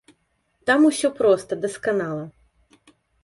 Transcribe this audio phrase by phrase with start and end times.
[0.69, 2.25] Там усё проста дасканала.